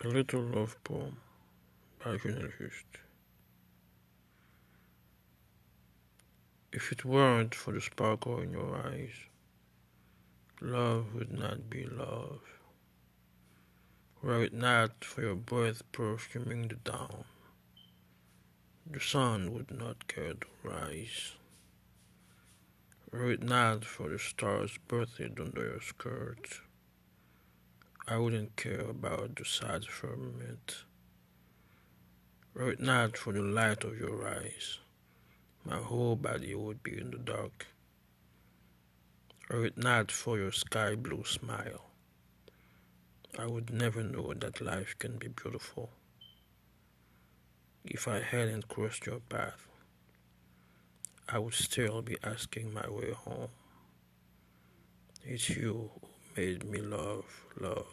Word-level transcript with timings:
A 0.00 0.08
Little 0.08 0.40
Love 0.40 0.82
Poem 0.82 1.18
by 2.02 2.16
Junel 2.16 2.50
Juste. 2.58 2.98
If 6.72 6.90
it 6.90 7.04
weren't 7.04 7.54
for 7.54 7.72
the 7.72 7.80
sparkle 7.80 8.40
in 8.40 8.50
your 8.52 8.74
eyes, 8.74 9.12
love 10.60 11.14
would 11.14 11.30
not 11.30 11.70
be 11.70 11.84
love. 11.84 12.40
Were 14.22 14.42
it 14.42 14.54
not 14.54 15.04
for 15.04 15.20
your 15.20 15.36
breath 15.36 15.82
perfuming 15.92 16.68
the 16.68 16.76
dawn, 16.76 17.24
the 18.90 18.98
sun 18.98 19.52
would 19.52 19.70
not 19.70 20.08
care 20.08 20.34
to 20.34 20.46
rise. 20.64 21.34
Were 23.12 23.30
it 23.30 23.42
not 23.42 23.84
for 23.84 24.08
the 24.08 24.18
stars 24.18 24.78
birthed 24.88 25.38
under 25.38 25.62
your 25.62 25.80
skirt, 25.80 26.62
I 28.08 28.16
wouldn't 28.16 28.56
care 28.56 28.80
about 28.80 29.36
the 29.36 29.44
sad 29.44 29.84
firmament. 29.84 30.84
Were 32.52 32.72
it 32.72 32.80
not 32.80 33.16
for 33.16 33.32
the 33.32 33.42
light 33.42 33.84
of 33.84 33.96
your 33.96 34.26
eyes, 34.26 34.78
my 35.64 35.76
whole 35.76 36.16
body 36.16 36.52
would 36.54 36.82
be 36.82 36.98
in 36.98 37.12
the 37.12 37.18
dark. 37.18 37.68
Were 39.48 39.66
it 39.66 39.78
not 39.78 40.10
for 40.10 40.36
your 40.36 40.50
sky 40.50 40.96
blue 40.96 41.22
smile, 41.24 41.90
I 43.38 43.46
would 43.46 43.70
never 43.72 44.02
know 44.02 44.34
that 44.34 44.60
life 44.60 44.96
can 44.98 45.16
be 45.16 45.28
beautiful. 45.28 45.90
If 47.84 48.08
I 48.08 48.20
hadn't 48.20 48.68
crossed 48.68 49.06
your 49.06 49.20
path, 49.20 49.68
I 51.28 51.38
would 51.38 51.54
still 51.54 52.02
be 52.02 52.18
asking 52.24 52.74
my 52.74 52.90
way 52.90 53.12
home. 53.12 53.50
It's 55.24 55.48
you 55.48 55.90
made 56.36 56.64
me 56.64 56.80
love, 56.80 57.24
love. 57.60 57.86